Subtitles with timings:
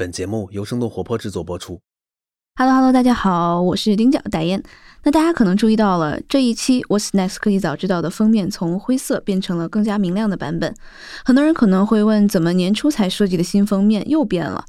[0.00, 1.78] 本节目由生动活泼制作播出。
[2.58, 4.62] Hello Hello，大家好，我是丁角代言。
[5.02, 10.74] 那大家可能注意到了，这一期 What's Next 科技早知道的封面从灰色变成了更加明亮的版本。
[11.22, 14.64] 很多人可能会问，怎么年初才设计的新封面又变了？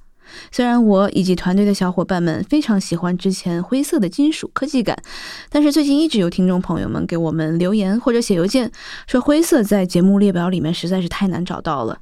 [0.52, 5.02] 虽然我以及团队的小伙伴们非常喜欢之前灰色的金属科技感，
[5.50, 8.70] 但是最近一直有听众朋友们给我们留言或者写邮件，
[9.08, 12.00] 说灰色在节目列表里面实在是太难找到了。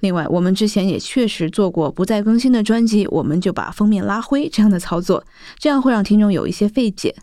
[0.00, 5.24] 另外，我们之前也确实做过不再更新的专辑，我们就把封面拉灰这样的操作，
[5.58, 7.14] 这样会让听众有一些费解。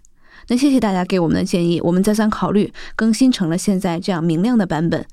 [0.49, 5.05] 那谢谢大家给我们的建议，我们再三考虑更新成了现在这样明亮的版本。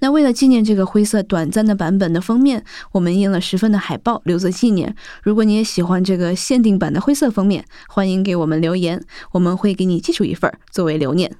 [0.00, 4.96] 那为了纪念这个灰色短暂的版本的封面，我们印了十份的海报留作纪念。
[5.22, 9.00] 如果你也喜欢这个限定版的灰色封面，欢迎给我们留言，
[9.30, 11.30] 我们会给你寄出一份作为留念。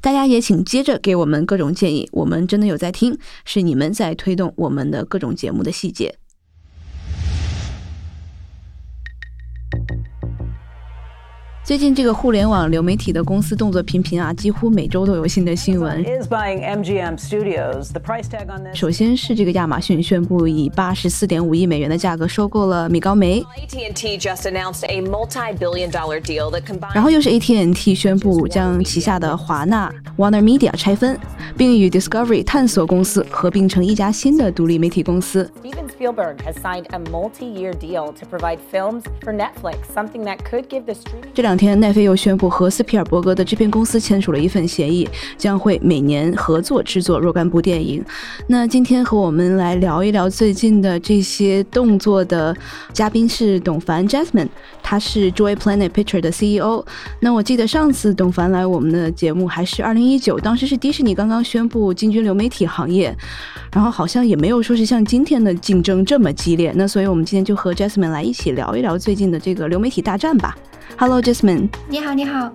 [0.00, 6.18] 大家也请接着给我们各种建议，我们真的有在听，是你们在推动我们的各种节目的细节。
[11.64, 16.04] 最近这个互联网流媒体的公司动作频频啊，几乎每周都有新的新闻。
[18.74, 23.42] 首先是这个亚马逊宣布以八十四点五亿美元的价格收购了米高梅。
[26.92, 31.18] 然后又是 AT&T 宣布将旗下的华纳 Warner Media 拆分，
[31.56, 35.50] 并与 Discovery 探索公司合并成一家新的独立媒体公司。
[35.62, 40.84] Steven Spielberg has signed a multi-year deal to provide films for Netflix, something that could give
[40.84, 41.30] the streaming.
[41.32, 48.04] 这两两天，奈飞又宣布和斯皮尔伯格的制片公司签署了一份协议，将会每年合作制作若干部电影。
[48.48, 52.52] 那今天和我们来聊一聊最近的这些动作的
[52.92, 54.48] 嘉宾是董凡 Jasmine，
[54.82, 56.84] 他是 Joy Planet Picture 的 CEO。
[57.20, 63.16] 那我记得上次董凡来我们的节目还是二零一九，当时是迪士尼刚刚宣布进军流媒体行业，
[63.70, 66.72] 然后好像也没有说是像今天的竞争这么激烈。
[66.74, 70.58] 那所以我们今天就和 Jasmine 来一起聊一聊最近的这个流媒体大战吧。
[70.96, 71.68] Hello，Jasmine。
[71.88, 72.54] 你好，你好。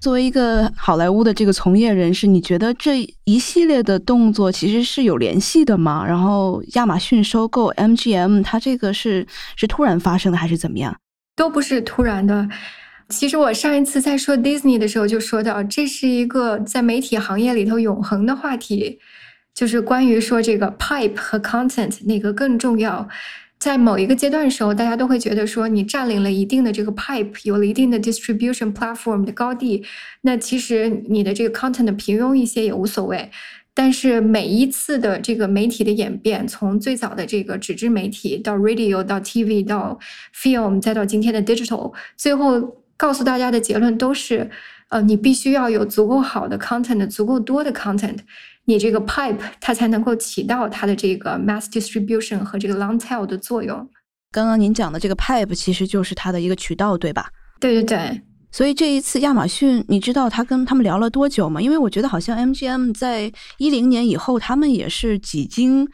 [0.00, 6.04] 作为一个好莱坞的这个从业人士，你觉得这一系列的动作其实是有联系的吗？
[6.06, 10.96] 然后亚马逊收购 MGM，它这个是是突然发生的还是怎么样？
[11.36, 12.48] 都不是突然的。
[13.10, 18.98] 其实我上一次在说 Disney 的时候就说到，这是一个在媒体行业里头永恒的话题，
[19.54, 23.08] 就是关于说这个 pipe 和 content 哪个更重要。
[23.58, 29.84] 在某一个阶段的时候，大家都会觉得说，你占领了一定的这个 pipe，有了一定的 distribution platform 的高地，
[30.22, 33.30] 那其实你的这个 content 平庸一些也无所谓。
[33.74, 39.98] 但是每一次的这个媒体的演变，从最早的这个纸质媒体到 radio 到 TV 到
[40.34, 44.50] film，再到今天的 digital，最后告诉大家的结论都是，
[44.88, 48.20] 呃，你必须要有足够好的 content，足够多的 content。
[48.70, 53.76] 你这个 pipe 它才能够起到它的这个 mass distribution 和这个 long tail 的作用。
[54.30, 57.26] 刚刚您讲的这个 pipe 其实就是它的一个渠道，对吧？
[57.58, 58.22] 对对对。
[58.52, 61.60] 所以这一次亚马逊，你知道他跟他们聊了多久吗？
[61.60, 65.88] 因为我觉得好像 MGM 在一零年以后，他们也是几经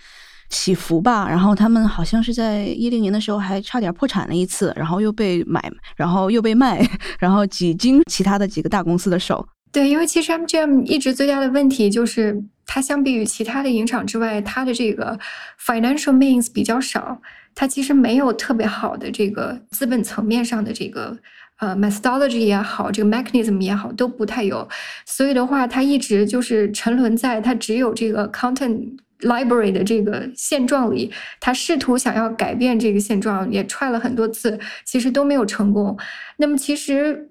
[0.50, 1.26] 起伏吧。
[1.26, 6.87] 然后他们好像是在一零年的时候还差点破产了一次，然后又被买，然后又被卖，
[7.19, 9.47] 然后几经其他的几个大公司的手。
[9.72, 12.44] 对，因为其实 MGM 一直最大的问题就是。
[12.66, 15.19] 它相比于其他的影厂之外，它的这个
[15.65, 17.22] financial means 比较少，
[17.54, 21.16] 它其实没有特别好的这个资本层面上的这个
[21.60, 24.69] 呃 methodology 也好，这个 mechanism 也好，都不太有。
[25.06, 31.12] 所以的话，它一直就是沉沦在它只有这个 content library 的这个现状里。
[31.41, 35.97] 它试图想要改变这个现状，也踹了很多次，其实都没有成功。
[36.37, 37.31] 那么其实。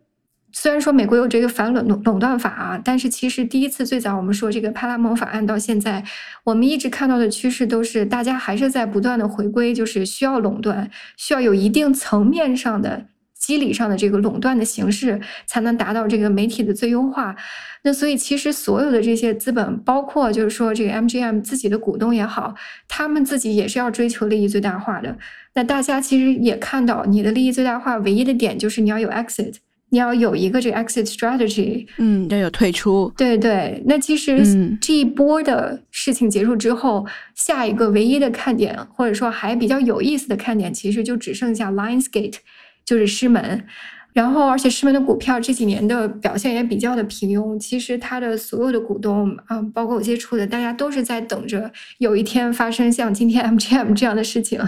[0.57, 6.01] 虽然说美国有这个反垄垄断法啊，但是其实第一次最早我们说这个派拉蒙法案到现在，
[6.45, 13.07] 我们一直看到的趋势都是大家还是在不断的回归，就是需要垄断，需要有一定层面上的
[13.37, 17.35] 机理上的这个垄断的形式，才能达到这个媒体的最优化。
[17.83, 22.55] 那所以其实所有的这些资本，包括就是说这个 MGM 自己的股东也好，
[22.87, 25.17] 他们自己也是要追求利益最大化的。
[25.55, 29.55] 那大家其实也看到，你的利益最大化唯一的点就是你要有 exit。
[29.89, 33.11] 你要有一个这个 exit strategy，嗯，要有退出。
[33.15, 34.43] 对对，那其实
[34.81, 42.35] 这一波的事情结束之后，下一个唯一的看点，或者说还比较有意思的看点，其实就只剩下 Lionsgate，
[42.83, 43.65] 就是狮门。
[44.15, 47.59] 然后，而且狮门的股票这几年的表现也比较的平庸。
[47.59, 54.61] 其实它的所有的股东啊，包括我接触的，大家都是在等着有一天发生像今天 MGM 这样的事情，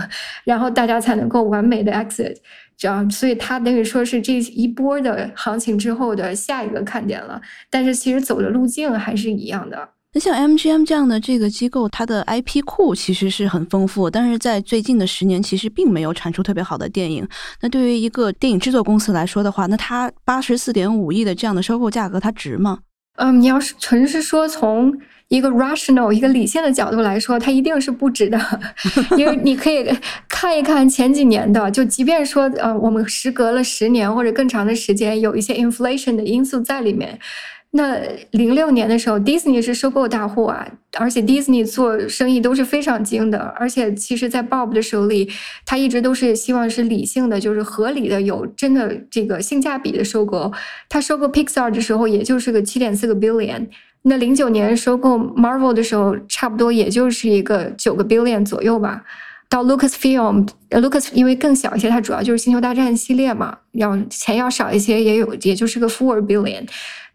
[0.43, 2.35] 然后大家才能够完美的 exit。
[2.75, 7.41] 这样，所以它等于说是这一波的行情之后的下一个看点了。
[7.69, 9.96] 但是其实走的路径还是一样的。
[10.17, 17.27] 那像 MGM 这样的这个机构，它的 IP 库其实是很丰富，但是在最近的十年，其实并没有产出特别好的电影。
[17.61, 22.79] 那对于一个电影制作公司来说的话，那它八十四点五亿的这样的收购价格，它值吗？
[23.17, 24.91] 嗯，你要是纯是说从
[25.27, 28.39] 一个 rational 一个理性的角度来说，它一定是不值的，
[29.15, 29.87] 因为你可以
[30.27, 37.19] 看一看前几年的，就即便说呃，我们时隔了十年或者更长的时间，有一些 inflation 的因素在里面。
[37.71, 37.99] 那
[38.31, 40.65] 零六年的时候，Disney 是收购大户啊，
[40.97, 45.29] 而且 Disney 做生意都是非常精的，而且其实，在 Bob 的手里，
[45.65, 50.51] 他一直都是希望是理性的，就是合理的，有真的这个性价比的收购。
[50.87, 53.67] 他收购 Pixar 的时候，也就是个七点四个 billion。
[54.03, 59.03] 那零九年收购 Marvel 的时候，差不多也就是一个九个 billion 左右吧。
[59.49, 66.65] 到 Lucasfilm，Lucas 因为更小一些，它主要就是星球大战系列嘛，要钱要少一些，也有也就是个 four billion。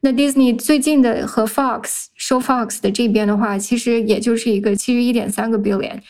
[0.04, 6.00] 那 Disney 最近的和 Fox 收 Fox 的这边的话，其实也就是一个七十一点三个 billion，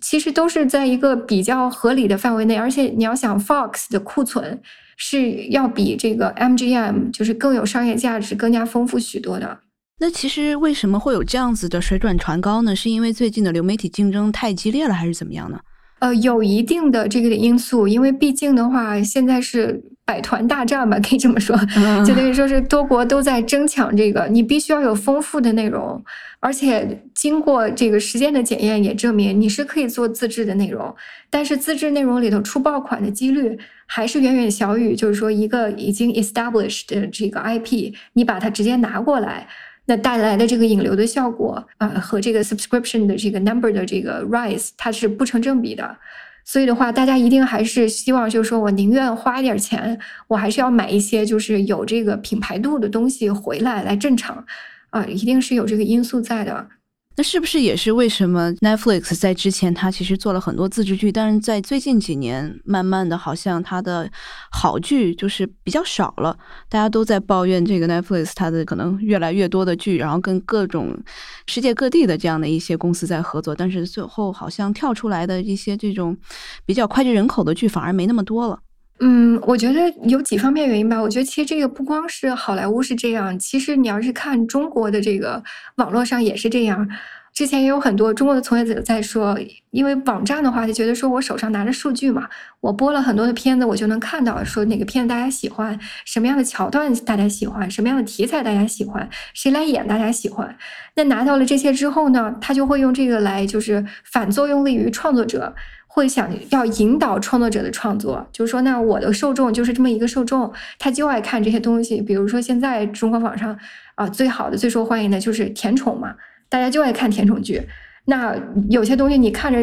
[0.00, 2.56] 其实都是在一个比较合理的范围内。
[2.56, 4.58] 而且你要想 Fox 的库存
[4.96, 9.58] 是要比这个 MGM 就是更有商业价值、更加丰富许多的。
[10.00, 12.74] 那其实为什么会有这样子的水转船高呢？
[12.74, 15.60] 是因为最近的流媒体竞争太激烈了，还是怎么样呢？
[16.00, 21.56] 呃，有一定的这个因素，因为毕竟的话，现在是百团大战吧， 可以这么说，
[22.04, 26.02] 就等于说是多国都在争抢这个，你必须要有丰富的内容，
[26.40, 30.94] 而且经过这个时间的检验，也证明你是可以做自制的内容，
[31.30, 39.46] 但是自制内容里头出爆款的几率还是远远小于，就是说一个已经 established 的这个 IP，你把它直接拿过来。
[39.84, 45.96] 那带来的这个引流的效果啊，和这个 subscription 的这个 number 的这个 rise，它是不成正比的。
[46.44, 49.98] 所以的话，大家一定还是希望，就是说我宁愿花一点钱，
[50.28, 54.44] 我还是要买一些就是有这个品牌度的东西回来来正常
[54.90, 56.68] 啊，一定是有这个因素在的。
[57.14, 64.10] 那是不是也是为什么 Netflix 在之前它其实做了很多自制剧，但是在最近几年，慢慢的好像它的
[64.50, 66.36] 好剧就是比较少了。
[66.68, 70.98] 大家都在抱怨这个 Netflix 它的可能越来越多的剧，然后跟各种
[71.46, 76.16] 世界各地的这样的一些公司在合作，但是最后好像跳出来的一些这种
[76.64, 78.58] 比较脍炙人口的剧反而没那么多了。
[79.00, 81.00] 嗯，我觉得有几方面原因吧。
[81.00, 85.42] 我觉得其实这个不光是好莱坞是这样，其实你要是看中国的这个
[85.76, 86.88] 网络上也是这样。
[87.32, 89.38] 之前也有很多中国的从业者在说，
[89.70, 92.28] 因为网站的话，他觉得说我手上拿着数据嘛，
[92.60, 100.54] 我播了很多的片子，我就能看到说哪个片子大家喜欢，什么样的桥段大家喜欢，什么样的题材大家喜欢，谁来演大家喜欢。
[100.94, 105.54] 那拿到了这些之后呢，他就会用这个来就是反作用力于创作者。
[105.94, 112.00] 会想要引导创作者的创作，就是说，那我的受众就是这么一个受众，他就爱看这些东西。
[112.00, 113.54] 比如说，现在中国网上
[113.96, 116.14] 啊，最好的、最受欢迎的就是甜宠嘛，
[116.48, 117.60] 大家就爱看甜宠剧。
[118.06, 118.34] 那
[118.70, 119.58] 有些东西你看着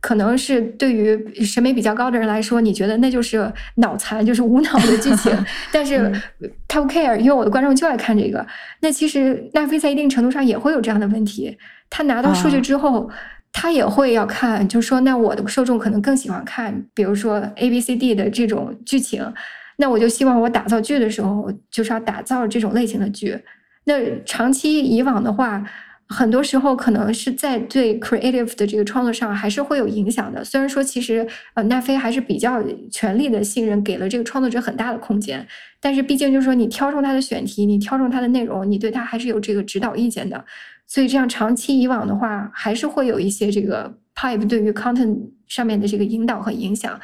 [0.00, 5.30] 可能是对于审美比较高的人来说，你觉得那就是脑残，就是无脑的剧情。
[5.70, 6.10] 但是
[6.66, 8.46] 他不 care，因为我的观众就爱看这个。
[8.80, 11.58] 那其实奈飞在一定程度上也会有这样的问题，
[11.90, 13.10] 他拿到数据之后。
[13.56, 19.24] 他也会要看，就是说，那我的受众可能更喜欢看，比如说 A B C D 的这种剧情，
[19.76, 23.38] 那我就希望我打造剧的时候，就是要打造这种类型的剧。
[23.84, 25.64] 那长期以往的话，
[26.08, 30.44] 很多时候可能是在对 creative 的这个创作上还是会有影响的。
[30.44, 35.46] 虽然说其实呃奈飞还是比较全力的信任，给了这个创作者很大的空间，
[35.80, 40.44] 但是毕竟就是说你挑中他的选题，你挑中他的内容，你对他还是有这个指导意见的。
[40.86, 46.98] 所以这样长期以往的话，还是会有一些这个 pipe 对于 content 上面的这个引导和影响。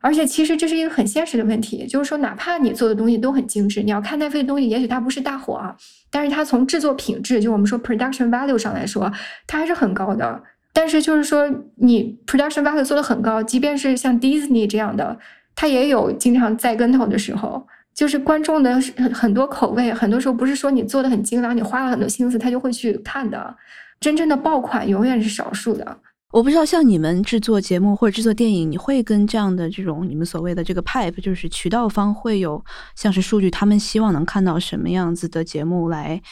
[0.00, 5.76] 而且其实这是一个很现实的问题，就是说哪怕你做的东西都很精致，你要看奈飞的东西，也许它不是大火啊，
[6.10, 9.10] 但是它从制作品质，就我们说 production value 上来说，
[9.46, 10.42] 它还是很高的。
[10.72, 15.18] 但是就是说你 production value 做的很高，即便是像 Disney 这样的，
[15.54, 17.66] 它也有经常栽跟头的时候。
[17.94, 18.80] 就是观众的
[19.12, 23.54] 很多口味，很多时候不是说你做的很精良，你花了很多心思，他就会去看的。
[24.00, 25.98] 真正的爆款永远是少数的。
[26.32, 32.64] 我不知道像你们制作节目或者制作电影，你会跟这样的这种你们所谓的这个 pipe，就是渠道方会有
[32.96, 36.22] 像是数据，他们希望能看到什么样子的节目来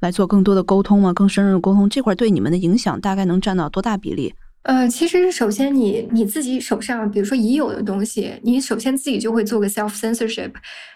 [0.00, 1.12] 来做更多的沟通吗？
[1.12, 4.34] 更深入的沟通这块对你们的影响大概能占到多大比例？
[4.62, 10.52] 呃，其实首先你你自己手上，比如说已有的东西，你首先自己就会做个 self censorship，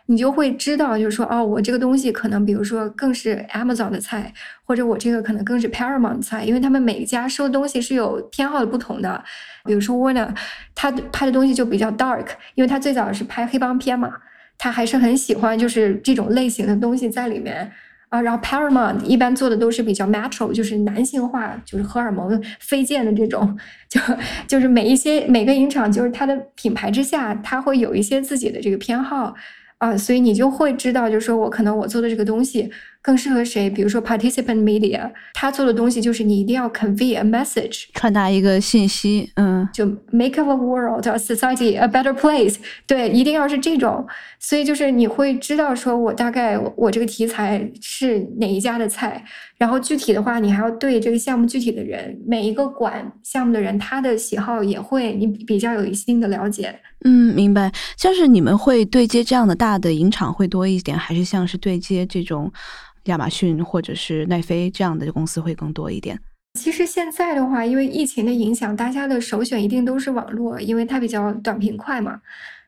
[0.06, 4.32] 你就会知道，就是说，哦，我这个东西可能，比如说更是 Amazon 的菜，
[4.64, 9.24] 或者我这个可能更是 Paramount 的菜，因为他们每一家收的东西是有偏好的不同的。
[9.64, 10.32] 比如说 Warner，
[10.72, 14.12] 他拍的东西就比较 dark，因为他最早是拍黑帮片嘛，
[14.56, 17.72] 他还是很喜欢就是这种类型的东西在里面。
[18.20, 23.58] 然后 Paramount 一般做的都是比较 macho，就是男性化，就是荷尔蒙飞溅的这种，
[23.88, 24.00] 就
[24.46, 29.34] 就是每一些每个影厂就是它的品牌之下，它会有一些自己的这个偏好。
[29.78, 32.70] 啊，所以你就会知道，就是说我可能我做的这个东西
[33.06, 33.70] 更适合谁。
[33.70, 42.56] 比如说，participant media，他做的东西就是你一定要 convey a message，传达一个信息，嗯，就 make a world a society a better place。
[42.84, 44.04] 对，一定要是这种。
[44.40, 49.24] 所以就是你会知道，说我大概我这个题材是哪一家的菜，
[49.56, 56.74] 然后具体的话，你还要对这个项目具体的人，每一个管项目的人，他的喜好也会你比较有一定的了解。
[57.04, 57.70] 嗯，明白。
[57.96, 62.52] 像是你们会对接这样的大的影厂会多一点，还是像是对接这种
[63.06, 66.18] 亚马逊或者是奈飞这样的公司会更多一点？
[66.54, 72.20] 其实现在的话，因为疫情的影响，大家的首选一定都是网络，因为它比较短平快嘛。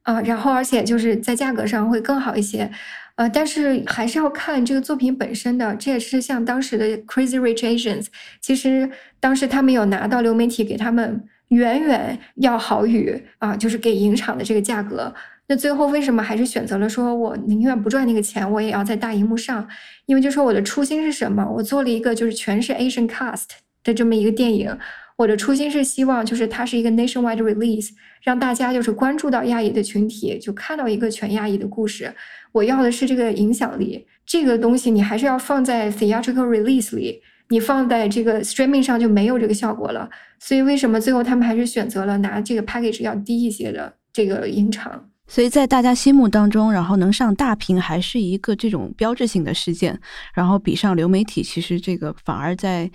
[0.03, 2.71] 啊，然后而且就是在价格上会更好一些。
[3.17, 5.75] 呃，但是还是要看这个作品本身的。
[5.77, 8.07] 这也是像当时的 Crazy Rich Asians，
[8.41, 8.91] 其实
[9.21, 11.25] 当时他们有拿到流媒体给他们。
[11.49, 15.15] 远远要好于啊，就是给影厂的这个价格。
[15.49, 19.67] 那最后为什么还是选择了说，我宁愿不赚那个钱，我也要在大荧幕上？
[20.05, 21.45] 因为就说我的初心是什么？
[21.51, 23.47] 我做了一个就是全是 Asian cast
[23.83, 24.79] 的这么一个电影。
[25.17, 27.91] 我的初心是希望就是它是一个 nationwide release，
[28.23, 32.15] 让大家就是关注到亚裔的群体，就看到一个全亚裔的故事。
[32.53, 37.23] 我要的是这个影响力，这个东西你还是要放在 theatrical release 里。
[37.51, 45.09] 你放在这个 streaming 上就没有这个效果了，所以为什么最后他们还是选择了拿这个 package 要低一些的这个影厂？
[45.29, 50.01] 所以在大家心目当中，然后能上大屏还是一个这种标志性的事件，
[50.35, 52.91] 然后比上流媒体，其实这个反而在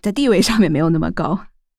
[0.00, 1.38] 在地位上面没有那么高。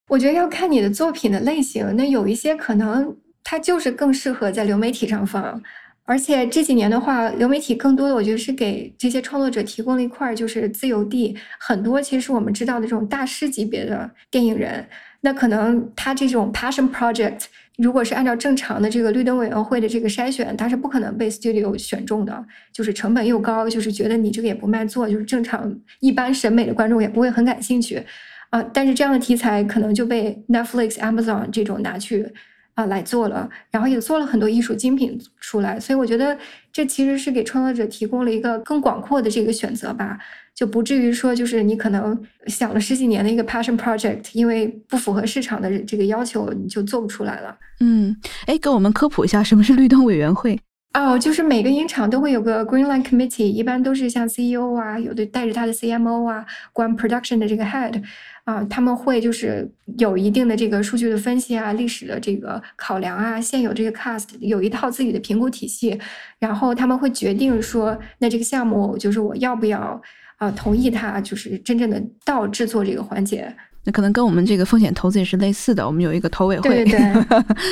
[0.10, 5.62] 我觉得要看你的作品的类型，那有一些可能它就是更适合在流媒体上放。
[6.04, 11.36] 而且这几年的话，流媒体更多的我觉得是给这些创作者提供了一块就是自由地。
[11.60, 14.88] 很多其实我们知道的这种大师级别的电影人，
[15.22, 17.46] 那可能他这种 passion project，
[17.78, 28.04] 如果是按照正常的这个绿灯委员会的这个筛选，他是不可能被 studio 选中的，就是成本又高，就是觉得你这个也不卖座，就是正常一般审美的观众也不会很感兴趣
[28.50, 28.62] 啊。
[28.74, 32.32] 但是这样的题材可能就被 Netflix、Amazon 这种拿去。
[32.78, 36.38] 啊，来做了，然后也做了很多艺术精品出来，所以我觉得
[36.72, 40.16] 这其实是给创作者提供了一个更广阔的这个选择吧，
[40.58, 47.56] 就不至于说就是你可能想了十几年的一个 passion project，因为不符合市场的这个要求，你就做不出来了。
[47.80, 50.60] 嗯，哎，给我们科普一下什么是律动委员会？
[50.94, 58.02] 哦，就是每个影厂都会有个 Green Line Committee，一般都是像 CEO 啊，有的带着他的 CMO 啊，管 production 的这个 head。
[58.46, 66.00] 啊，他们会就是有一定的这个数据的分析啊，历史的这个考量啊，现有这个 cast 有一套自己的评估体系，
[66.40, 70.02] 然后他们会决定说，那这个项目就是我要不要
[70.38, 73.56] 啊同意他，就是真正的到制作这个环节。
[73.84, 77.24] 那可能跟我们这个风险投资也是类似的，我们有一个投委会，对对对，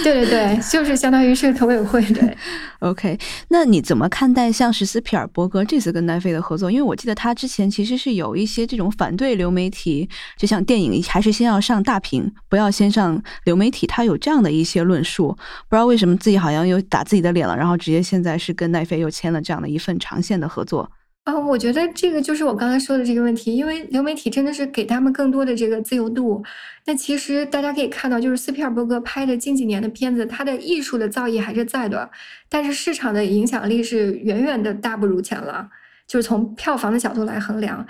[0.01, 2.01] 对对 对，就是相当于是投委会。
[2.13, 2.38] 对，
[2.79, 3.19] OK，
[3.50, 6.72] 那你怎么看待像史斯皮尔伯格这次跟奈飞的合作？
[6.72, 15.27] 因为我记得他之前其实是有一些这种反对流媒体，就像电影还是先要上大屏，不要先上流媒体，他有这样的一些论述。
[15.67, 20.89] 不知道为什么自己好像又打自己的脸了，然后直接现在是跟奈飞又签了这样的一份长线的合作。
[21.25, 26.44] 啊，我觉得这个就是我刚才说的这个问题，因为流媒体真的是给他们更多的这个自由度。
[26.86, 32.08] 那其实大家可以看到，就是斯皮尔伯格拍的近几年的片子，他的艺术的造诣还是在的，
[32.48, 35.67] 但是市场的影响力是远远的大不如前了。
[36.08, 37.84] 就是从票房的角度来衡量，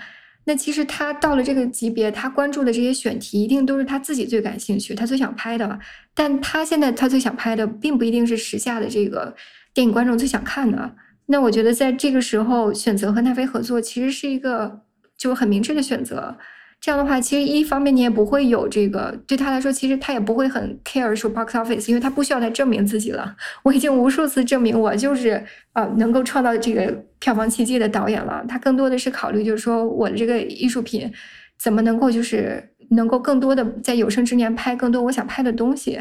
[0.46, 5.77] 那其实他到了这个级别，他关注的这些选题一定都是他自己最感兴趣、他最想拍的。
[6.13, 9.36] 但他现在他最想拍的，并不一定是时下的这个
[9.74, 10.96] 电影观众最想看的。
[11.27, 14.82] 那我觉得在这个时候选择和奈飞合作，其实是一个
[15.17, 16.38] 就很明智的选择。
[16.82, 23.36] 这样的话，其实一方面你也不会有这个对他来说，其实他也不会很 care 说 box office，因为他不需要再证明自己了。
[23.63, 28.46] 我已经无数次证明我就是呃能够创造这个票房奇迹的导演了。
[28.48, 31.12] 他更多的是考虑就是说我的这个艺术品
[31.58, 36.00] 怎么能够就是能够更多的在有生之年拍更多我想拍的东西。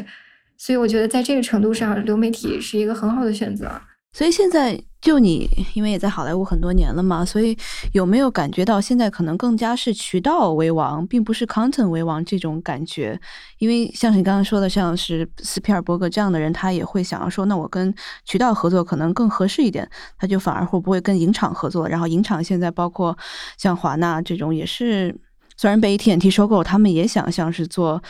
[0.57, 3.71] 所以我觉得在这个程度上，流媒体是一个很好的选择。
[4.15, 7.55] 所以现在就你，因为也在好莱坞很多年了嘛，所以
[7.91, 13.19] 有没有感觉到现在可能更加是渠道为王，并不是 content 为王这种感觉？
[13.57, 17.93] 因为像是你刚刚说的，像是斯皮尔伯格这样的人，他也会想要说，那我跟
[18.23, 19.85] 渠道合作可能更合适一点，
[20.17, 21.85] 他就反而会不会跟影厂合作？
[21.85, 23.17] 然后影厂现在包括
[23.57, 25.13] 像华纳这种，也是
[25.57, 28.01] 虽然被 AT&T 收购，他们也想像是做。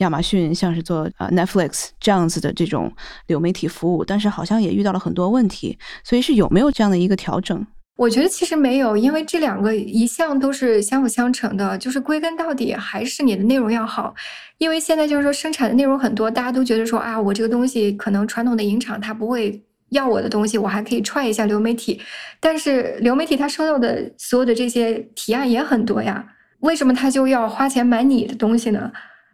[0.00, 2.92] 亚马逊像是做呃 Netflix 这样子的这种
[3.26, 7.66] 流媒体服务，但是好像也遇到了很多问题，所以是有没有这样的一个调整？
[7.96, 14.14] 我觉得其实没有，因为这两个一向都是相辅相成的，就是归根到底还是你的内容要好。
[14.56, 22.00] 因为现在就是说生产的内容很多，大家都觉得说啊，我这个东西可能传统的影厂它不会要我的东西，我还可以踹一下流媒体。
[22.40, 26.26] 但是流媒体它收到的所有的这些提案也很多呀，
[26.60, 28.90] 为什么他就要花钱买你的东西呢？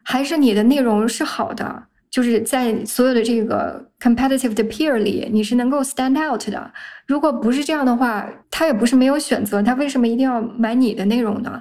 [0.09, 1.83] 还是你的内容是好的？
[2.09, 6.73] 就是在所有的这个 competitive 的 peer 里，你是能够 stand out 的。
[7.07, 11.61] 如果不是这样的话，他也不是没有选择，他为什么一定要买你的内容呢？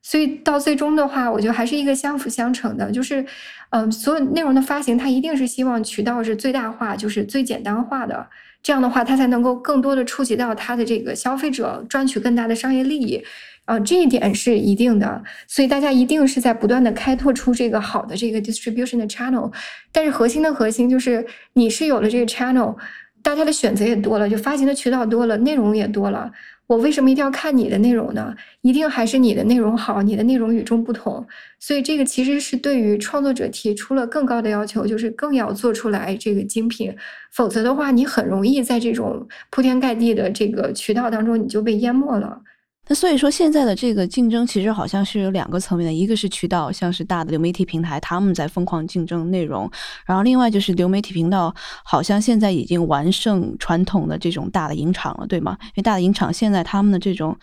[0.00, 2.90] 所以到最终的话，我觉得还是一个相辅相成的。
[2.90, 3.24] 就是，
[3.70, 8.26] 嗯，所有内容的发行，它一定是希望渠道是最大化，就是最简单化的。
[8.62, 13.22] 这样的话，它才能够更多的触及到它的这个消费者，赚取更大的商业利益。
[13.64, 19.52] 啊，这一点是一定的，所以大家一定是在不断的开拓出这个好的这个 distribution 的 channel，
[19.92, 22.76] 但是核心的核心就是你是有了这个 channel，
[23.22, 26.30] 大家的选择也多了，就发行的渠道多了，内容也多了，
[26.66, 28.34] 我为什么一定要看你的内容呢？
[28.62, 31.24] 一定还是你的内容好，你的内容与众不同，
[31.60, 36.92] 所以这个其实是对于创作者提出了更高的要求，就是更要做出来这个精品，
[37.30, 42.40] 否则的话，你很容易在这种铺天盖地的这个渠道当中你就被淹没了。
[42.94, 49.68] 所以说，现在的这个竞争其实好像是有两个层面的，一个是渠道，像是大的流媒体平台，他们在疯狂竞争内容；
[50.06, 55.56] 然后另外就是流媒体频道，好像现在已经完胜传统的这种大的影厂了，对吗？
[55.60, 57.36] 因为大的影厂现在他们的这种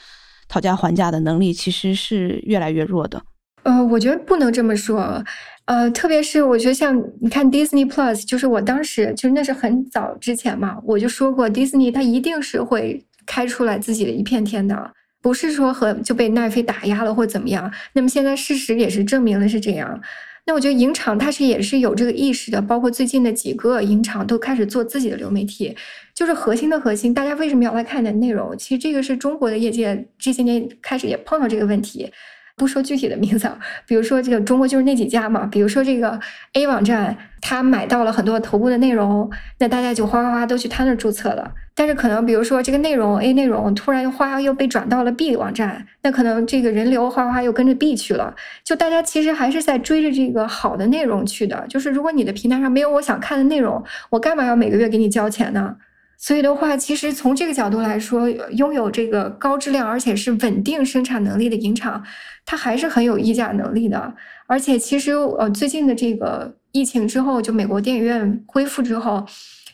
[0.47, 3.21] 讨价还价的能力其实是越来越弱的。
[3.63, 5.23] 呃，我觉得不能这么说，
[5.65, 14.91] 呃，特别是我觉得像你看 Disney Plus，就是我当时就是那是很早之前嘛，我就说过，Disney 它一定是会开出来自己的一片天的。
[15.21, 20.01] 不是说和就被奈飞打压了或怎么样，那么现在事实也是证明了是这样。
[20.45, 25.75] 那我觉得影厂它是也是有这个意识的，包括最近的几个影厂都开始做自己的流媒体，
[26.15, 28.57] 就是核心的核心，大家为什么要来看你的内容？
[28.57, 32.11] 其实这个是中国的业界这些年开始也碰到这个问题。
[32.59, 33.49] 不说具体的名字，
[33.87, 36.19] 比如说这个中国就是那几家嘛，比如说这个
[36.53, 41.53] A 网站，他买到了很多头部的内容，那大家就哗哗哗都去他那儿注册了。
[41.73, 48.35] 但是可能比如说这个内容 A 内容突然又哗又被转到了 B 网站，那可能这个人流哗哗又跟着 B 去了。
[48.65, 51.65] 就大家其实还是在追着这个好的内容去的。
[51.69, 55.77] 就是如果你的平台上没有我想看的内容，我干嘛要每个月给你交钱呢？
[56.21, 62.03] 所以的话，其实从这个角度来说，拥有这个高质量而且是稳定生产能力的影厂，
[62.45, 64.13] 它还是很有溢价能力的。
[64.45, 69.25] 而且其实呃，最近的这个疫情之后，就美国电影院恢复之后，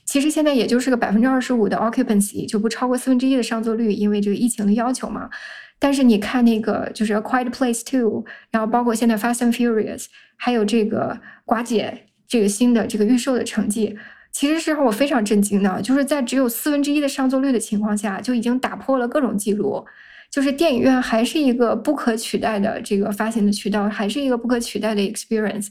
[0.05, 5.27] 其实现在也就是个百分之二十五的 occupancy，就不超过四分之一的上座率，因为这个疫情的要求嘛。
[5.79, 10.05] 但是你看那个就是 Quiet Place Two，然后包括现在 Fast and Furious，
[10.37, 13.97] 还有这个寡姐这个新的这个预售的成绩。
[14.35, 19.85] 其实是让我非常震惊的，就是在只有四分之一的上座率的情况下，就已经打破了各种记录。
[20.29, 25.67] 就是电影院还是一个不可取代的这个发行的渠道，还是一个不可取代的 experience。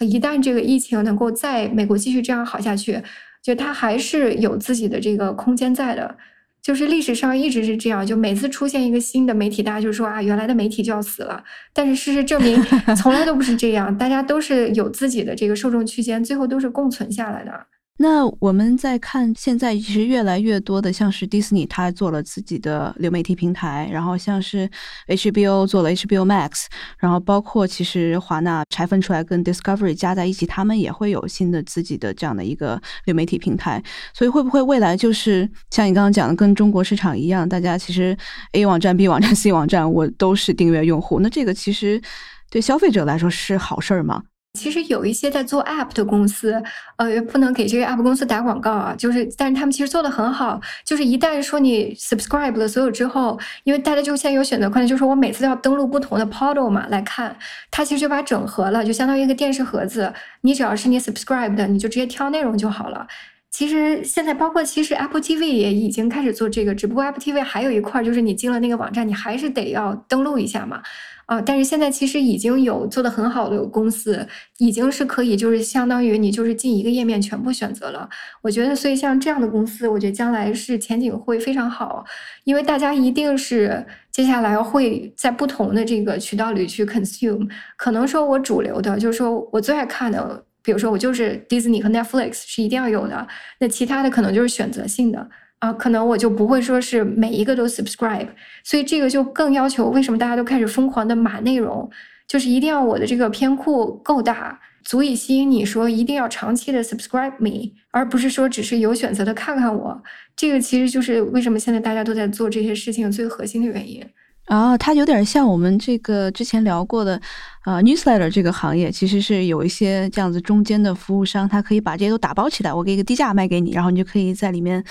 [0.00, 3.00] 一旦这个疫情能够在美国继续这样好下去，
[3.40, 6.16] 就它还是有自己的这个空间在的。
[6.60, 11.44] 就是历史上一直是这样，就每次出现一个新的媒体，大家就说啊，原来的媒体就要死了。
[11.72, 12.60] 但是事实证明，
[13.00, 17.52] 从来都不是这样，大家都是有自己的这个受众区间，最后都是共存下来的。
[18.00, 24.70] 那我们在看现在，其实越来越多的像是迪士尼，它做了自己的流媒体平台，然后像是
[25.08, 26.66] HBO 做了 HBO Max，
[26.98, 33.82] 然后包括其实华纳拆分出来跟 Discovery 加在一起，他们也会有新的自己的这样的一个流媒体平台。
[34.14, 38.16] 所以会不会未来就是像你刚刚讲的，跟中国市场一样，大家其实
[38.52, 42.00] A 网站、B 网站、C 网站我都是订阅用户，那这个其实
[42.48, 44.22] 对消费者来说是好事儿吗？
[44.58, 46.60] 其实有一些在做 App 的公司，
[46.96, 48.94] 呃，不能给这个 App 公司打广告啊。
[48.98, 50.60] 就是，但是他们其实做的很好。
[50.84, 57.36] 就是一旦说你 subscribe 了所有之后，因为大家就现在有选择困难，就是我每次都要登录不同的 portal 嘛来看，
[57.70, 60.12] 它其实就把整合了，就相当于一个电视盒子。
[60.40, 63.06] 你只要是你 subscribe 的，你就直接挑内容就好了。
[63.50, 70.82] 其实现在包括其实 Apple TV 也已经开始做这个，只不过 Apple TV 还有一块就是你进了那个网站，你还是得要登录一下嘛。
[71.28, 78.08] 啊，但是现在其实已经有做的很好的公司，已经是可以就是相当于你就是进一个页面全部选择了。
[78.40, 82.02] 我觉得，所以像这样的公司，我觉得将来是前景会非常好，
[82.44, 87.46] 因为大家一定是接下来会在不同的这个渠道里去 consume。
[87.76, 93.28] 可能说我主流的，就是说我最爱看的，比如说我就是 Disney 和 Netflix 是一定要有的，
[93.60, 95.28] 那其他的可能就是选择性的。
[95.58, 98.28] 啊，可能我就不会说是每一个都 subscribe，
[98.62, 101.90] 所以这个就更要求为什么大家都开始疯狂的码内容，
[102.26, 110.02] 就是一定要我的这个篇库够大，足以吸引你说一定要长期的 subscribe me，而不是说只是有选择的看看我。
[110.36, 114.04] 这个其实就是为什么现在大家都在做这些事情最核心的原因。
[114.48, 117.20] 啊，它有点像我们这个之前聊过的，
[117.66, 124.82] 呃，newsletter 这个行业，其实是有一些这样子中间的服务商，他可以把这些都打包起来，我给一个低价卖给你，然后你就可以在里面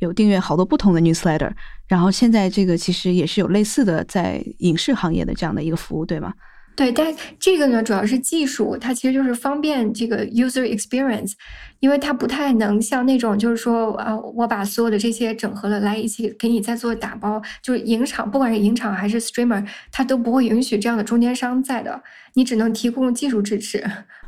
[0.00, 1.50] 有订阅好多不同的 newsletter。
[1.88, 6.34] 然后现在这个其实也是有类似的在影视行业的这样的一个服务，对吗？
[6.76, 11.32] 对，但这个呢，主要是技术，它其实就是方便这个 user experience，
[11.80, 22.02] 因为它不太能像那种就是说啊，我把所有的这些整合了来一起给你再做打包，就是影厂，不管是影厂还是 streamer，它都不会允许这样的中间商在的，
[22.34, 23.82] 你只能提供技术支持。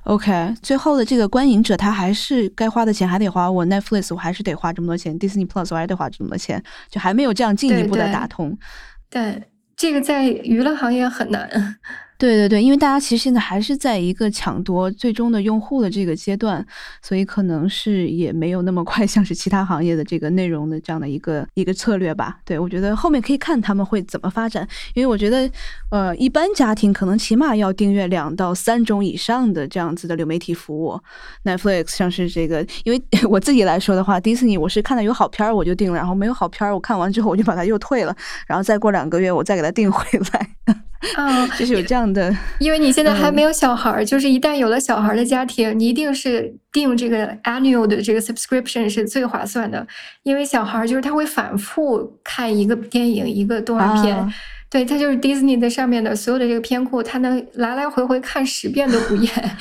[0.04, 8.56] OK，最后的这个观影者他还是该花的钱还得花，我 Netflix 我还是得花这么多钱，Disney Plus 我还得花这么多钱，就还没有这样进一步的打通。
[9.10, 9.42] 对，
[9.76, 11.76] 这个在娱乐行业很难。
[12.18, 16.66] 对对对，因为大家其实现在还是在一个抢夺最终的用户的这个阶段，
[17.00, 22.40] 所以可能是也没有那么快，像是其他行业的这个内容的这样的一个一个策略吧。
[22.44, 25.48] 对我觉得后面可以看他们会怎么发展，因为我觉得，
[25.92, 31.00] 呃，一般家庭可能起码要订阅两到三种以上的这样子的流媒体服务
[31.44, 33.00] ，Netflix 像是这个，因为
[33.30, 38.16] 我自己来说的话，迪士尼我是看到有好片儿我就订了，然后没有好片儿我看完之后我就把它又退了，
[38.48, 40.84] 然后再过两个月我再给它订回来。
[41.14, 49.86] 啊， 就是有这样的，因为你现在还没有小孩儿，就是一旦有了小孩儿的家庭，你一定是定这个 annual 的这个 subscription 是最划算的，
[50.22, 54.34] 因为小孩儿就是他会反复看一个电影一个动画片，
[54.68, 59.56] 对他就是 Disney 的上面的所有的这个片库，他能来来回回看十遍都不厌。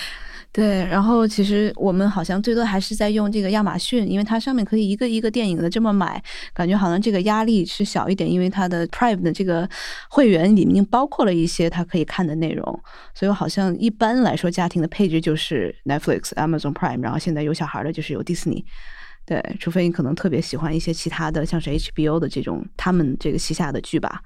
[0.52, 6.20] 对，然后其实我们好像最多还是在用这个亚马逊，因为它上面可以一个一个电影的这么买，
[6.52, 9.70] 感觉好像这个压力是小一点，因为它的 Prime 的这个
[10.10, 12.84] 会员里面包括了一些它可以看的内容，
[13.14, 18.64] 所以好像一般来说家庭的配置就是 Netflix、Amazon Prime，然后现在有小孩的就是有 Disney，
[19.28, 24.22] 对，除非你可能特别喜欢一些其他的，像是 HBO 的这种他们这个旗下的剧吧。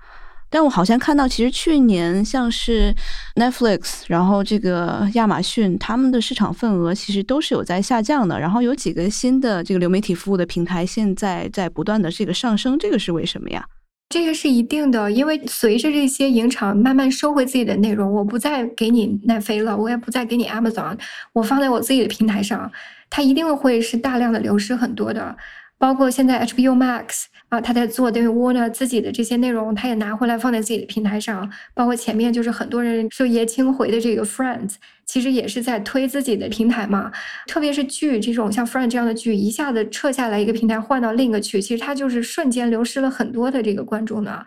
[0.52, 2.94] 但我好像看到，其实去年像是
[3.36, 8.38] Netflix，然后这个亚马逊，他们的市场份额其实都是有在下降的。
[8.38, 13.66] 然后有几个新的这个流媒体服务的平台，现在在不断的这个上升，这个是为什么呀？
[14.10, 21.00] 这个是一定的，因为随着这些影厂慢慢收回自己的内容，我不再给你奈飞了，我也不再给你 Amazon，
[21.32, 22.70] 我放在我自己的平台上，
[23.10, 25.34] 它一定会是大量的流失很多的。
[25.82, 31.52] 包括现在 HBO Max 啊，他在做等于 Warner 自己的这些内容，他也拿回来放在自己的平台上。
[31.74, 34.76] 包括前面就是很多人说爷青回的这个 Friends，
[35.08, 37.12] 其实也是在推自己的平台嘛。
[37.48, 44.46] 特别是剧这种像 Friends 这样的剧，一下子撤下来一个平台换到另一个去，其实它就是瞬间流失了很多的这个观众呢。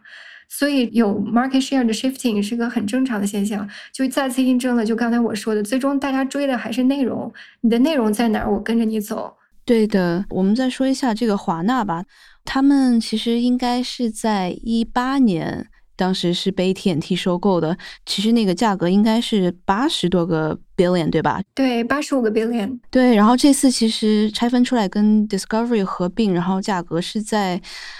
[0.49, 9.35] 所以有 market share 的 shifting 是个很正常的现象，就再次印证了就刚才我说的，最终大家追的还是内容，你的内容在哪儿，我跟着你走。
[9.65, 12.05] 对的，我们再说一下这个华纳吧，
[12.45, 21.41] 他们其实应该是在一八年，当时是被 TNT 收购的，其实那个价格应该是八十多个 billion，对吧？
[21.55, 22.79] 对，八十五个 billion。
[22.91, 27.59] 对，然后这次其实拆分出来跟 Discovery 合并，然后价格是在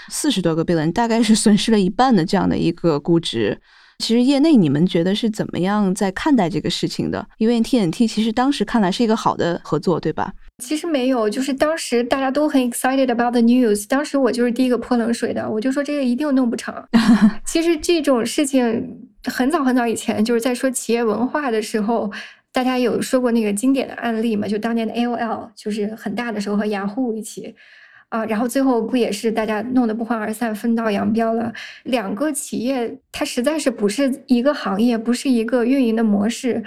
[0.09, 3.59] 四十多个 billion，大概是损失了一半的这样的一个估值。
[3.99, 7.25] 其实业内你们觉得是怎么样在看待这个事情的？
[7.37, 10.33] 因为 TNT 其实当时看来是一个好的合作，对吧？
[10.63, 13.85] 其实没有，就是当时大家都很 excited about the news。
[13.87, 16.73] 当时我就是第一个泼冷水的，我就说这个一定弄不成。
[17.45, 22.09] 其实这种事情很早很早以前就是在说企业文化的时候，
[22.53, 24.47] 大家有说过那个经典的案例嘛？
[24.47, 27.53] 就当年的 AOL，就是很大的时候和雅虎一起
[28.07, 31.51] 啊，然后最后不也是大家弄得不欢而散，分道扬镳了。
[31.83, 36.63] 两个企业它实在是不是一个行业，不是一个运营的模式。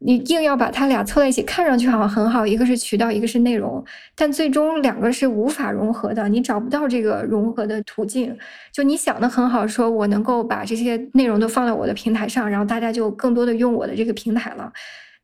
[0.00, 3.84] 你硬要把它俩凑在一起，看上去好像很好，一个是渠道，一个是内容，
[4.14, 8.36] 但最终两个是无法融合的，你找不到这个融合的途径。
[8.72, 14.72] 就你想的很好，说我能够把这些内容都放到我的平台上，然后大家就更多的用我的这个平台了，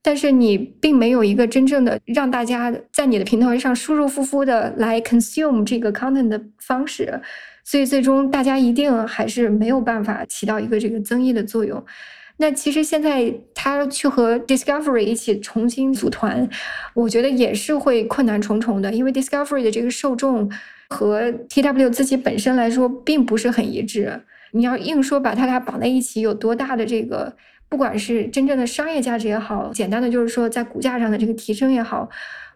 [0.02, 7.20] 但是你并没有一个真正的让大家在你的平台上舒舒服服的来 consume 这个 content 的方式，
[7.62, 11.80] 所以最终大家一定还是没有办法起到一个这个增益的作用。
[12.36, 16.48] 那其实现在他去和 Discovery 一起重新组团，
[16.92, 20.50] 我觉得也是会困难重重的，因为 Discovery 的这个受众
[20.88, 24.20] 和 TW 自己本身来说并不是很一致。
[24.50, 27.36] 你要硬说把他俩绑在一起有多大的这个，
[27.68, 32.08] 不管是真正的商业价值也好，简单的就是说在股价上的这个提升也好，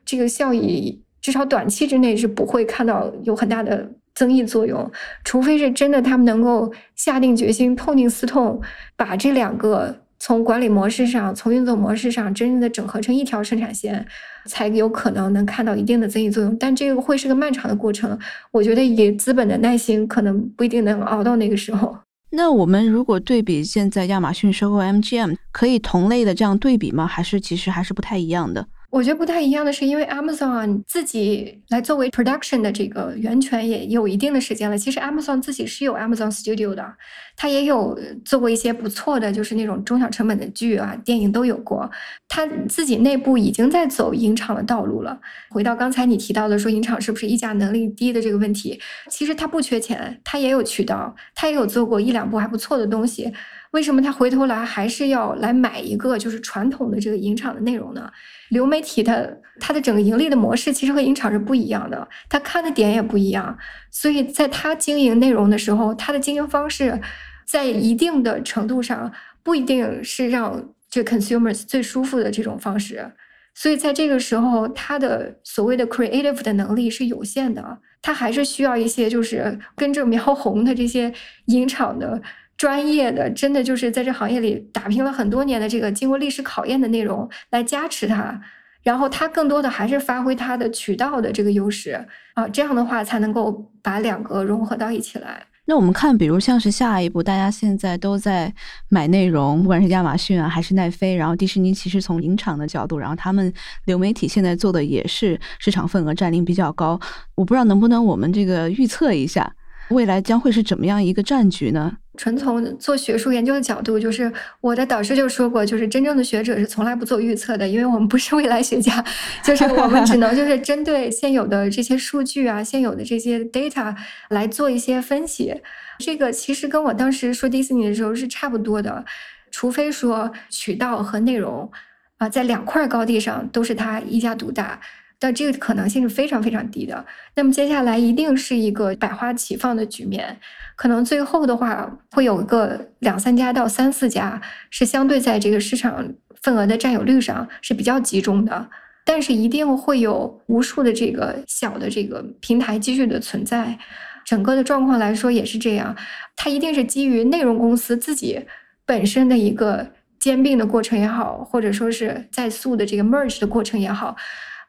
[0.04, 3.90] 这个效益至少短期之内是不会看到有很大的。
[4.18, 4.90] 增益作用，
[5.22, 8.60] 除非是真的，他们能够下定决心、痛定思痛，
[8.96, 14.04] 把这两个从管理模式上，从运作模式上，真正的整合成一条生产线，
[14.46, 16.56] 才有可能能看到一定的增益作用。
[16.58, 18.18] 但这个会是个漫长的过程，
[18.50, 21.96] 我觉得以资本的耐心，可能不一定能熬到那个时候。
[22.32, 27.06] 那我们如果对比现在亚马逊收购 MGM，可以同类的这样对比吗？
[27.06, 28.66] 还是其实还是不太一样的？
[28.90, 34.78] 我觉得不太一样的是，因为 Amazon 自己来作为 production 的这个源泉也有一定的时间了。
[34.78, 36.94] 其实 Amazon 自己是有 Amazon Studio 的，
[37.36, 41.90] 它也有做过一些不错的，就是那种中小成本的剧啊、电影都有过。
[42.28, 45.20] 它自己内部已经在走影厂的道路了。
[45.50, 53.30] 回到刚才你提到的说影厂是不是溢价能力低的这个问题，其实它不缺钱，它也有渠道，它也有做过一两部还不错的东西。
[53.72, 58.10] 为什么他回头来还是要来买一个就是传统的这个影厂的内容呢？
[58.48, 63.58] 流媒体的它的整个盈利的模式其实和影厂是不一样的，他看的点也不一样，
[63.90, 66.98] 所以在他经营内容的时候，他的经营方式
[67.46, 73.12] 在一定的程度上不一定是让这 consumers 最舒服的这种方式，
[73.54, 81.12] 所以在这个时候，他的所谓的 creative 的能力是有限的，他还是需要一些就是跟着苗红的这些
[81.46, 82.22] 影厂的。
[82.58, 88.38] 专业的，真的就是在这行业里打拼了很多年的这个经过历史考验的内容来加持它，
[88.82, 95.40] 然后它更多的还是发挥它的渠道的这个优势啊，这样的话才能够把两个融合到一起来。
[95.66, 98.52] 那我们看，比如像是下一步，大家现在都在
[98.88, 103.52] 买内容，不管是亚马逊啊，还是奈飞，然后迪士尼其实从影厂的角度，然后他们
[103.84, 106.98] 流媒体现在做的也是市场份额占领比较高。
[107.34, 109.54] 我不知道能不能我们这个预测一下。
[109.90, 111.96] 未来将会是怎么样一个战局呢？
[112.16, 119.04] 纯从做学术研究的角度，就是我的导师就说过，就是真正的学者是从来不做预测的，因为我们不是未来学家，
[119.44, 123.94] 就是我们只能就是针对现有的这些数据啊，现有的这些 data
[124.30, 125.54] 来做一些分析。
[125.98, 129.04] 这个其实跟我当时说迪士尼的时候是差不多的，
[129.52, 131.70] 除非说渠道和内容
[132.16, 134.80] 啊，在两块高地上都是他一家独大。
[135.20, 137.04] 但这个可能性是非常非常低的。
[137.34, 140.38] 那么接下来一定是一个百花齐放的局面，
[140.76, 146.08] 可能最后的话会有一个两三家到三四家是相对在这个市场
[146.42, 148.70] 份额的占有率上是比较集中的，
[149.04, 153.78] 但是一定会有无数的这个小的这个平台继续的存在。
[154.24, 155.96] 整个的状况来说也是这样，
[156.36, 158.38] 它一定是基于内容公司自己
[158.84, 164.14] 本身的一个兼并的过程也好，或者说是在速的这个 merge 的过程也好。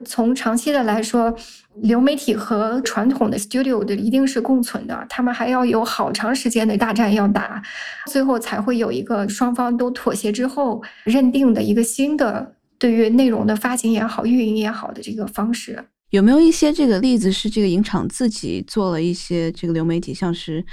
[0.06, 1.34] 从长期的来说，
[1.82, 7.62] 流媒体和传统的 studio 的一定是共存的，他们还要有好长时间的大战要打，
[8.08, 15.84] 最后才会有一个双方都妥协之后认定的一个新的对于内容的发行也好、运营也好的这个方式。
[16.12, 20.66] 有没有一些这个例子是这个影厂自己做了一些这个流媒体，像是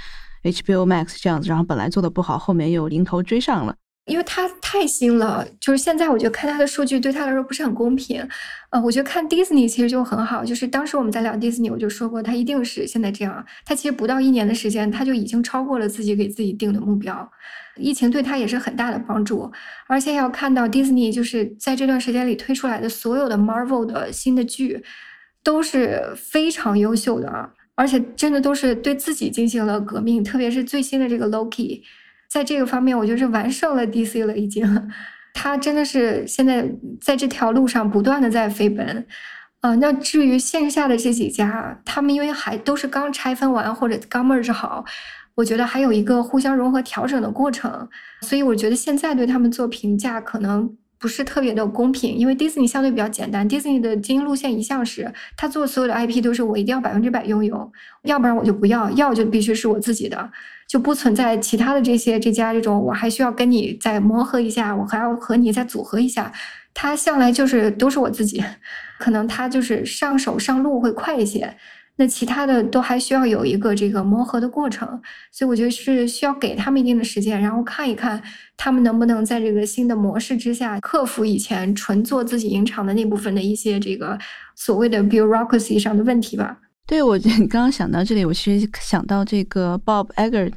[0.43, 3.75] HBO Max 这样子，然后本来做的不好，后面又迎头追上了？
[4.07, 8.25] 因为它太新了，就是现在我觉得看它的数据对他来说不是很公平。
[8.69, 13.45] 呃，我觉得看迪士尼其实就很好，就是当时我们在聊迪士尼，我就说过它一定是现在这样。
[13.65, 17.29] 它其实不到一年的时间，它就已经超过了自己给自己定的目标。
[17.75, 19.51] 疫情对它也是很大的帮助，
[19.87, 24.83] 而且要看到迪士尼就是在这段时间里推出来的所有的 Marvel 的新的剧
[25.43, 31.81] 都是非常优秀的，而且真的都是对自己进行了革命，特别是最新的这个 Loki。
[32.29, 34.89] 在这个方面，我觉得是完胜了 DC 了，已经。
[35.33, 36.67] 他真的是现在
[36.99, 39.05] 在这条路上不断的在飞奔。
[39.61, 44.83] 呃，那至于线下的这几家，他们因为还都是刚拆分完或者刚 merge 好，
[45.35, 47.87] 我觉得还有一个互相融合调整的过程。
[48.21, 57.71] 所以我觉得现在对他们做评价可能不是特别的公平，因为 Disney 相对比较简单，Disney 的经营路线一向是，他做所有的 IP 都是我一定要百分之百拥有，
[58.03, 60.31] 要不然我就不要，要就必须是我自己的。
[60.67, 66.31] 就不存在其他的这些这家这种，我还需要跟你再磨合一下，我还要和你再组合一下。
[66.73, 68.43] 他向来就是都是我自己，
[68.99, 71.55] 可能他就是上手上路会快一些。
[71.99, 74.87] 那其他的都还需要有一个这个磨合的过程，
[75.31, 78.21] 所以我觉得是需要给他们一定的时间，然后看一看
[78.55, 84.15] 他们能不能在这个新的模式之下克服以前纯做自己影厂的那部分的一些这个
[84.53, 86.59] 所谓的 bureaucracy 上的问题吧。
[86.87, 90.49] 对我，你刚刚想到这里，我其实想到这个 Bob Iger，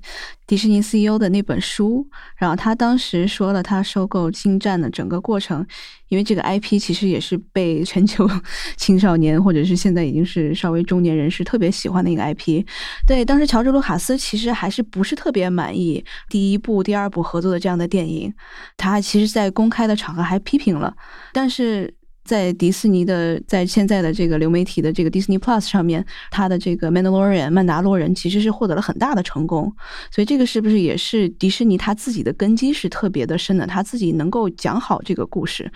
[0.46, 5.66] 迪士尼 CEO 的那本书，然后他当时说了他收购星战的整个过程，
[6.06, 8.30] 因为这个 IP 其实也是被全球
[8.78, 12.64] 青少年或者是现在已经是稍微中年人士特别喜欢的一个 IP。
[13.08, 18.32] 对，当时乔治卢卡斯其实还是不是特别满意第一部、第二部合作的这样的电影，
[18.76, 20.94] 他其实在公开的场合还批评了，
[21.32, 21.92] 但是。
[22.30, 29.74] 在迪士尼的，在现在的这个流媒体的这个 Disney Plus 上面，它的这个《曼达洛人》曼达洛人其实是获得了很大的成功，
[30.12, 33.66] 所以这个是不是也是迪士尼他自己的根基是特别的深的？
[33.66, 35.68] 他自己能够讲好这个故事，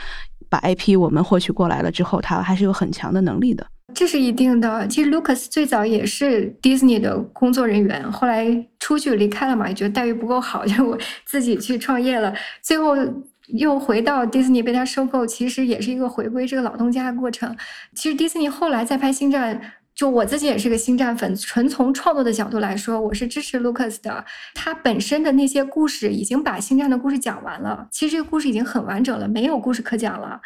[0.49, 3.67] 把 IP 我们获取过来了之后，他还是有很强的能力的。
[3.93, 4.87] 这是一定的。
[4.87, 8.47] 其实 Lucas 最早也是 Disney 的工作人员，后来
[8.79, 12.95] 出去离开了嘛，也觉得待遇不够好， 就我自己去创业了，最后。
[13.49, 17.57] 又回到迪士尼被他收购，其实也是一个回归这个老东家的过程。
[17.95, 19.61] 其实迪士尼后来再拍星战，
[19.95, 24.25] 就我自己也是个星战粉，纯从创作的角度来说，我是支持 Lucas 的。
[24.55, 30.41] 他本身的那些故事已经把星战的故事讲完了，其实这个故事已经很完整了，没有故事可讲了。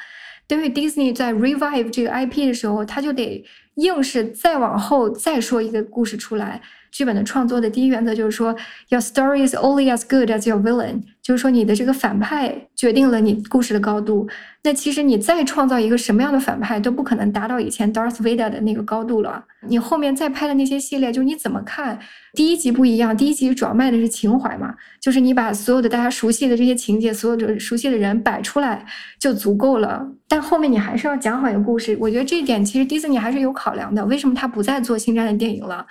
[0.46, 3.44] 等于迪士尼在 revive 这个 IP 的时候，他就得
[3.76, 6.60] 硬是再往后再说一个故事出来。
[6.90, 8.54] 剧本的创作的第一原则就是说
[8.88, 11.02] ，Your story is only as good as your villain。
[11.22, 14.26] 就是说，你的这个反派决定了你故事的高度。
[14.62, 19.44] 那其实你再创造一个什么样的反派，都不可能达到以前 Darth Vader 的那个高度了。
[19.68, 21.98] 你后面再拍的那些系列，就是你怎么看？
[22.32, 28.86] 第一集不一样，第一集主要卖的是情怀嘛，就是你把所有的大家熟悉的这些情节，所有的熟悉的人摆出来
[29.20, 30.08] 就足够了。
[30.28, 31.94] 但后面你还是要讲好一个故事。
[32.00, 34.02] 我觉得这一点其实迪士尼还是有考量的。
[34.06, 35.86] 为什么他不再做星战的电影了？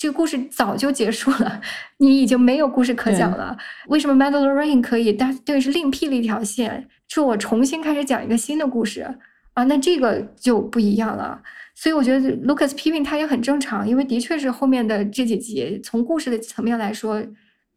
[0.00, 1.60] 这个故事早就结束了，
[1.98, 3.54] 你已经没有故事可讲了。
[3.88, 5.12] 为什么《Mandalorian》可以？
[5.12, 9.06] 但对是另辟了一条线，是我重新开始讲一个新的故事
[9.52, 11.42] 啊，那这个就不一样了。
[11.74, 17.22] 所以我觉得 Lucas 批评他也很正常，因为的确是后面的这几集从故事的层面来说，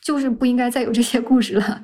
[0.01, 1.83] 就是不应该再有这些故事了。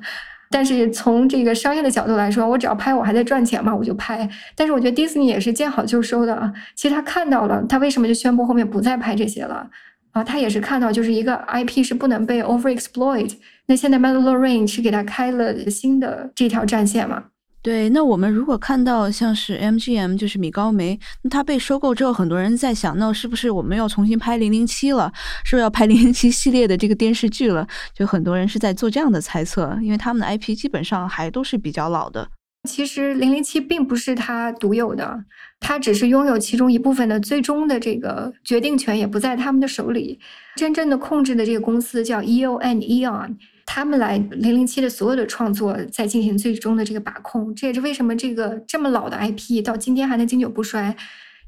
[0.50, 4.26] 但是从这个商业的角度来说，我只要拍我还在赚钱嘛，我就拍。
[4.56, 6.50] 但是我觉得 Disney 也是见好就收的啊。
[6.74, 9.68] 其实他看到了，他为什么就宣布后面不再拍这些了？
[10.12, 13.32] 啊，他也是看到，就是一个 IP 是不能被 overexploit。
[13.66, 17.24] 那现在 Mandalorian 是给他开了新的这条战线嘛？
[17.62, 25.12] 对，那我们如果看到像是 MGM，就是米高梅，那他被收购之后，很多人在想，那是不是我们要重新拍零零七了？
[25.44, 27.66] 是不是要拍零零七系列的这个电视剧了？
[27.94, 32.26] 就很多人是在做这样的猜测，因为他们的 IP 基本上还都是比较老的。
[32.68, 35.24] 其实零零七并不是他独有的。
[35.60, 40.18] 他只是拥有其中一部分的最终的这个决定权，也不在他们的手里。
[40.56, 47.54] 真正的控制的这个公司叫 EON Eon，他们来零零七的所有的创作在进行最终的这个把控。
[47.54, 50.96] 这也是为什么这个这么老的 IP 到今天还能经久不衰。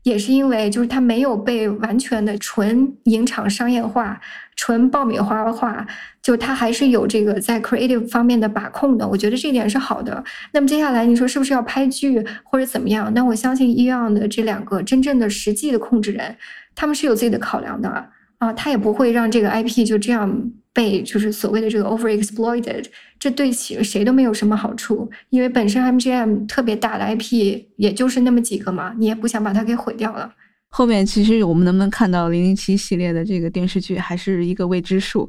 [0.03, 4.21] 也是因为，就是它没有被完全的纯影厂商业化、
[4.57, 5.87] 纯爆米花化，
[6.21, 9.07] 就它还是有这个在 creative 方面的把控的。
[9.07, 10.23] 我觉得这一点是好的。
[10.53, 13.13] 那么接下来你说是不是要拍剧或者怎么样？
[13.15, 16.37] 那我相信一样的这两个真正的实际的控制人，
[16.75, 18.09] 他们是有自己的考量的
[18.43, 22.85] 啊，他也不会让这个 IP 就这样被就是所谓的这个 overexploited。
[23.21, 30.35] 这对谁谁都没有什么好处，因为本身 MGM 特别大的 IP 也就是那么几个嘛，你也不想把它给毁掉了。
[30.71, 35.29] 后面其实我们能不能看到零零七系列的这个电视剧，还是一个未知数，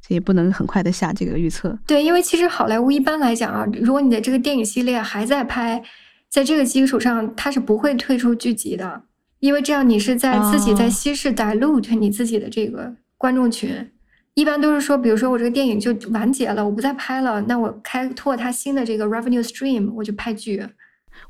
[0.00, 1.78] 这也不能很快的下这个预测。
[1.86, 5.82] 对，因为其实好莱坞一般来讲啊，如果你的这个电影系列还在拍，
[6.30, 9.02] 在这个基础上，它是不会退出剧集的，
[9.40, 13.90] 因为这样你是在自己在稀释 dilute 你自己的这个观众群。
[14.34, 20.62] 一般都是说，比如说我这个电影就完结了，我不再拍了，那我开拓它新的这个 revenue stream，我就拍剧。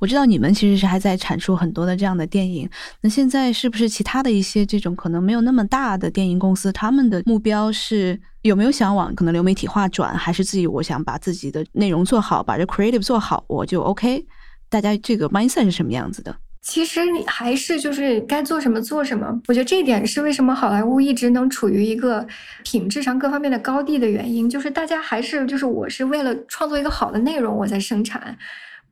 [0.01, 2.69] 我知道你们其实是还在产出很多的这样的电影，
[3.03, 14.27] 那现在是不是其他的一些这种可能没有那么大的电影公司，他们的目标是有没有想往可能流媒体化转，还是自己我想把自己的内容做好，把这 creative 做好，我就 OK？
[14.69, 16.35] 大家这个 mindset 是什么样子的？
[16.61, 22.27] 其实你还是就是该做什么做什么，我觉得这一点是为什么好莱坞一直能处于一个
[22.65, 28.37] 品质上各方面的高地的原因，就是大家还是就是我是为了创作一个好的内容我在生产。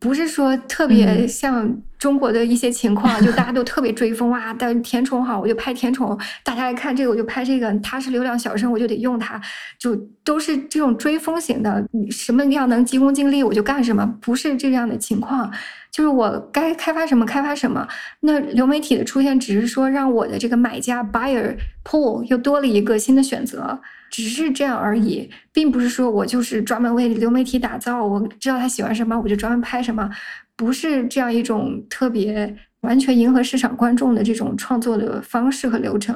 [0.05, 9.41] 不是说特别像中国的一些情况，就大家都特别追风啊，但甜宠好我就拍甜宠，大家爱看这个我就拍这个，它是流量小生我就得用它，
[9.79, 15.51] 就都是这种追风型的，什么样能急功近利我就干什么，不是这样的情况，
[15.91, 17.89] 就是我该开发什么开发什么。
[18.21, 23.81] 那流媒体的出现只是说让我的这个买家 buyer pool 又多了一个新的选择。
[24.15, 28.07] 只是这样而已，并不是说我就是专门为流媒体打造。
[28.07, 30.09] 我知道他喜欢什么，我就专门拍什么，
[30.55, 36.15] 不是这样一种特别完全迎合市场观众的这种创作的方式和流程。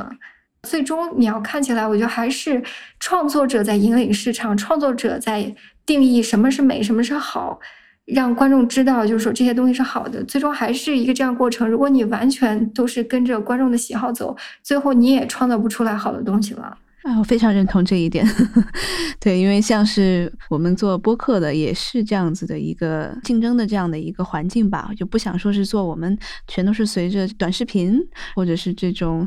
[0.62, 2.62] 最终你要看起来，我觉得还是
[3.00, 5.52] 创作者在引领市场，创作者在
[5.85, 7.58] 定义什么是美，什么是好，
[8.04, 10.23] 让观众知道，就是说这些东西是好的。
[10.23, 11.68] 最终还是一个这样过程。
[11.68, 16.79] 如果你完全都是跟着观众的喜好走，最后你也创造不出来好的东西了。
[17.09, 18.27] 啊，我非常认同这一点。
[19.19, 27.98] 对，因为像是我们做播客的，也是这样子的一个竞争的这样的一个环境吧，就不想说是做我们全都是随着短视频
[28.37, 29.27] 或者是这种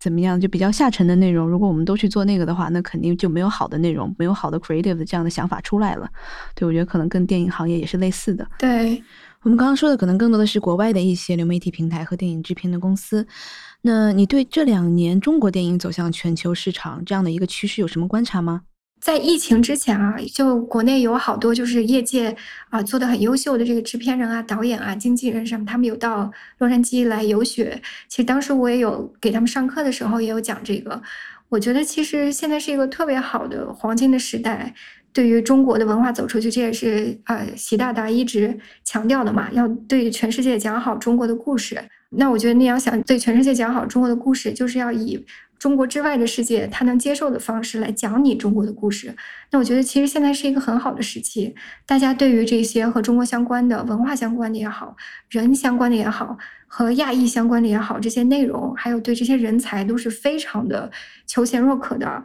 [0.00, 1.46] 怎么样就比较下沉的内容。
[1.46, 6.08] 如果我们都去做那个的话，那肯定就没有好的内容，没有好的 creative 的这样的想法出来了。
[6.54, 8.48] 对，我觉得可能跟电影行业也是类似的。
[8.58, 9.02] 对
[9.42, 13.26] 我们刚刚说的，可能更多的是国外的一些流媒体平台和电影制片的公司。
[13.82, 18.62] 那你对这两年中国电影走向全球市场这样的一个趋势有什么观察吗？
[19.00, 22.36] 在疫情之前啊，就国内有好多就是业界
[22.70, 27.80] 啊做的很优秀的这个制片人啊、导演啊、经纪人什么，他们有到洛杉矶来游学。
[28.08, 31.00] 其实当时我也有给他们上课的时候，也有讲这个。
[31.48, 34.74] 我觉得其实现在是一个特别好的黄金的时代，
[35.12, 41.80] 对于中国的文化走出去，这也是呃习大大一直强调的嘛，要对全世界讲好中国的故事。
[42.10, 45.26] 那我觉得你要想对全世界讲好中国的故事，就是要以
[45.58, 49.14] 中国之外的世界他能接受的方式来讲你中国的故事。
[49.50, 51.54] 那我觉得其实现在是一个很好的时期，
[51.84, 54.96] 大家对于这些和中国相关的文化相关的也好，
[55.28, 60.90] 人相关的也好，和亚裔相关的也好，这些内容，还有对这些人才都是非常的
[61.26, 62.24] 求贤若渴的。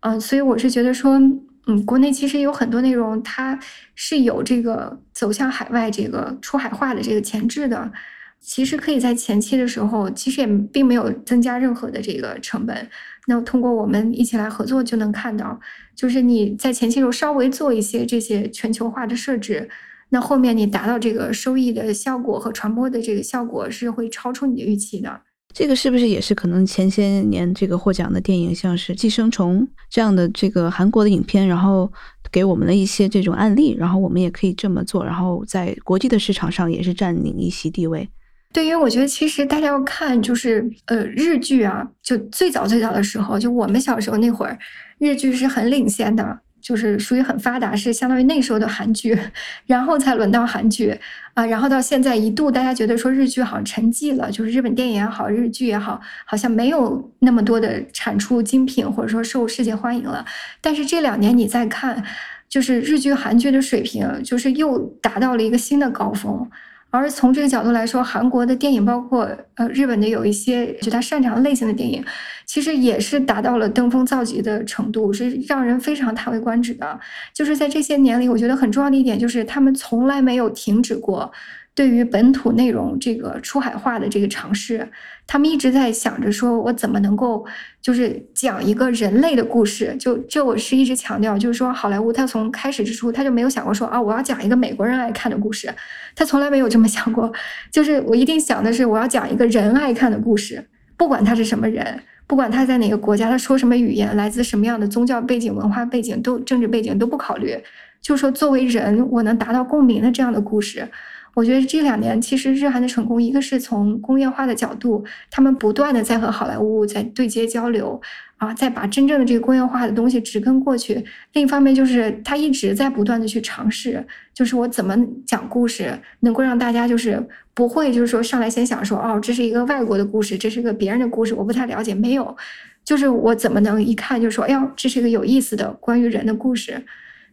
[0.00, 1.20] 嗯，所以我是觉得说，
[1.66, 3.56] 嗯，国内其实有很多内容，它
[3.94, 7.92] 是有这个走向海外、这个出海化的这个潜质的。
[8.40, 12.88] 其实可以在前期的时候，其实也并没有增加任何的这个成本。
[13.26, 15.60] 那通过我们一起来合作，就能看到，
[15.94, 19.68] 就是你在前期时候稍微做一些这些全球化的设置，
[20.08, 25.20] 那后面你达到这个收益的效果和传播的这个效果是会超出你的预期的。
[25.52, 31.92] 这个是不是也是可能前些年这个获奖的电影，像是《寄生虫》这样的这个韩国的影片，然后
[32.32, 38.08] 给我们的一些这种案例，然后我们也可以这么做，然后在国际的市场上也是占领一席地位。
[38.52, 44.58] 对，因为我觉得其实大家要看，就是呃日剧啊，就最早最早的时候，就我们小时候那会儿，
[44.98, 49.16] 日剧是很领先的，就是属于很发达，是相当于那时候的韩剧，
[49.66, 50.98] 然后才轮到韩剧
[51.34, 60.26] 啊，然后到现在一度大家觉得说日剧好像沉寂了，就是日本电影也好，日剧也好，好像没有那么多的产出精品或者说受世界欢迎了。
[60.60, 62.02] 但是这两年你再看，
[62.48, 66.50] 就是日剧、韩剧的水平，就是又达到了一个新的高峰。
[66.90, 72.04] 而从这个角度来说，韩国的电影，包括呃日本的有一些就他擅长类型的电影，
[72.44, 76.98] 其实也是达到了登峰造极的程度，是让人非常叹为观止的。
[77.32, 81.30] 就是在这些年里，我觉得很重要的一点就是他们从来没有停止过。
[81.74, 84.86] 对于本土内容这个出海化的这个尝试，
[85.26, 87.46] 他们一直在想着说，我怎么能够
[87.80, 89.96] 就是讲一个人类的故事。
[89.98, 95.72] 就这，我是一直强调，就是说，好莱坞他从开始之初他就没有想过说啊，我要讲一个美国人爱看的故事，
[96.14, 97.32] 他从来没有这么想过。
[97.70, 100.62] 就是我一定想的是，我要讲一个人爱看的故事，
[100.96, 107.56] 不管他是什么人，不管他在哪个国家，他说什么语言，来自什么样的宗教背景、文化背景，都政治背景都不考虑，
[108.02, 110.86] 就说作为人，我能达到共鸣的这样的故事。
[111.34, 118.00] 我觉得这两年其实日韩的成功，一个是从工业化的角度，他们不断的在和好莱坞在对接交流，
[118.36, 121.04] 啊，再把真正的这个工业化的东西植根过去。
[121.32, 124.04] 另一方面就是他一直在不断的去尝试，
[124.34, 127.24] 就是我怎么讲故事能够让大家就是
[127.54, 132.36] 不会就是说上来先想说哦，这是一个外国的故事，这是个别人的故事，我不太了解，没有，
[132.84, 136.84] 就是我怎么能一看就说哎呦，这是一个有意思的关于人的故事。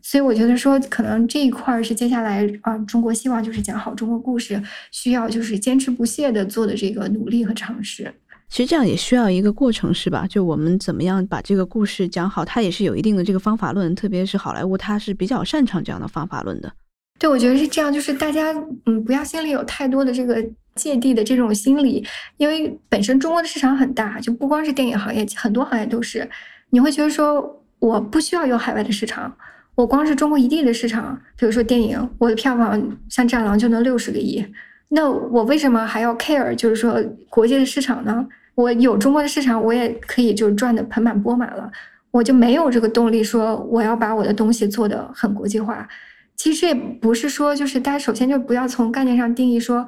[0.02, 8.14] 所以我觉得说，可能这一块是接下来啊，中国希望就是讲好中国故事，需要就是坚持不懈的做的这个努力和尝试。
[8.50, 10.26] 其实这样也需要一个过程，是吧？
[10.26, 16.72] 就我们怎么样把这个故事讲好，它也是有一定的这个方法论，特别是好莱坞，它是比较擅长这样的方法论的。
[17.20, 18.54] 对，我觉得是这样，就是大家
[18.86, 20.42] 嗯，不要心里有太多的这个
[20.76, 22.06] 芥蒂的这种心理，
[22.38, 26.30] 因为本身中国的市场很大，就不光是电影行业，很多行业都是，
[26.70, 29.36] 你会觉得说我不需要有海外的市场。
[29.78, 32.72] 我光是中国一地的市场，比如说电影，我的票房
[33.10, 34.44] 像《战狼》就能六十个亿，
[34.90, 36.56] 那我为什么还要 care？
[36.56, 37.00] 就是说
[37.30, 38.28] 国际的市场呢？
[38.56, 41.72] 我有中国的市场，我也可以就是赚的盆满钵满了，
[42.10, 45.88] 我就没有这个动力说我要把我的东西做的很国际化。
[46.36, 49.88] 其实也不是说，就是大家首先就不要从概念上定义说，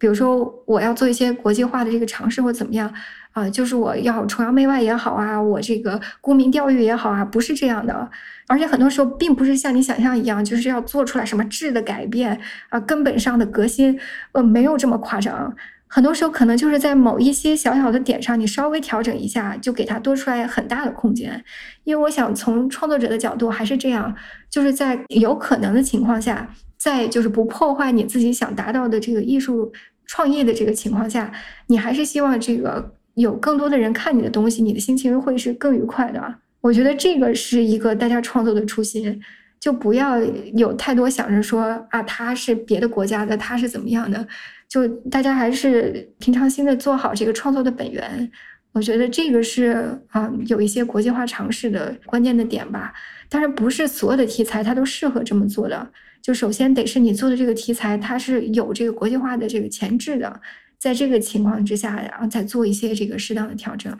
[0.00, 2.92] 比如说我要做一些国际化的这个尝试或怎么样
[3.32, 8.10] 啊，就是我要崇洋媚外也好啊，我这个沽名钓誉也好啊，不是这样的。
[8.48, 12.40] 而且很多时候并不是像你想象一样，就是要做出来什么质的改变
[12.70, 14.00] 啊，根本上的革新，
[14.32, 15.54] 呃，没有这么夸张。
[15.92, 21.44] 很多时候可能就是在某一些小小的点上，你稍微调整一下，就给它多出来很大的空间。
[21.84, 24.14] 因为我想从创作者的角度还是这样，
[24.48, 29.72] 就是在有可能的情况下，在就是不破坏你自己想达到的这个艺术
[30.10, 31.32] 创业的这个情况下，
[31.68, 36.34] 你还是希望这个有更多的人看你的东西，你的心情会是更愉快的。
[36.60, 39.22] 我觉得这个是一个大家创作的初心，
[39.60, 40.18] 就不要
[40.54, 44.26] 有太多想着说啊，他是别的国家的，他是怎么样的，
[44.68, 48.28] 就大家还是平常心的做好这个创作的本源。
[48.72, 52.92] 我觉得这个是啊，有一些国际化尝试的关键的点吧。
[53.28, 55.88] 当然，不是所有的题材它都适合这么做的。
[56.22, 60.40] 就首先得是你做的这个题材，它是有这个国际化的这个前置的。
[60.78, 63.94] 在这个情况之下，然后再做一些这个适当的调整。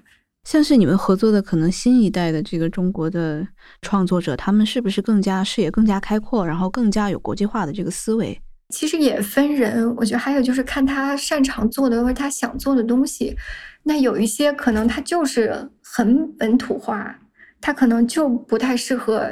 [0.44, 3.46] 像是你们合作的可能新一代的这个中国的
[3.82, 8.40] 创作者，他们是不是更加视野更加开阔，然后更加有国际化的这个思维？
[8.70, 13.36] 其实也分人，我觉得还有就是看他擅长做的或者他想做的东西。
[13.82, 17.14] 那有一些可能他就是很本土化，
[17.60, 19.30] 他可能就不太适合，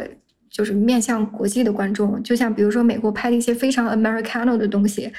[0.59, 2.21] 就是面向国际的观众。
[2.25, 5.13] 就像比如说美国拍的一些非常 Americano 的东西，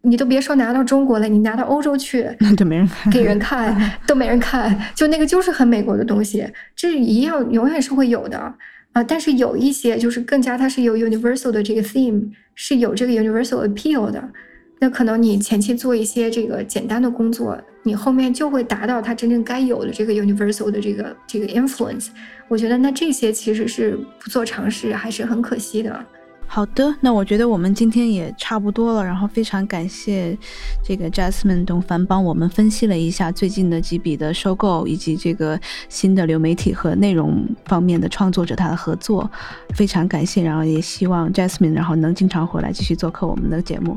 [0.00, 8.36] 你都别说拿到中国了，你拿到欧洲去，那就没人看，给人看 都没人看，就那个就是很美国的东西，这一样永远是会有的
[8.92, 9.02] 啊。
[9.04, 14.28] 但是有一些就是更加它是有 universal 的这个 theme，是有这个 universal appeal 的。
[14.82, 22.08] 那可能你前期做一些这个简单的工作，你后面就会达到它真正该有的这个 universal 的这个这个 influence。
[22.48, 26.04] 我觉得那这些其实是不做尝试还是很可惜的。
[26.48, 30.36] 好的，那我觉得我们今天也差不多了，然后非常感谢
[30.84, 35.56] 这个 Jasmine 董凡帮我们分析了一下最近的几笔的收购，以及这个
[35.88, 39.30] 新的流媒体和内容方面的创作者他的合作，
[39.76, 43.96] 非常感谢，然后也希望 Jasmine 然后能经常回来继续做客我们的节目。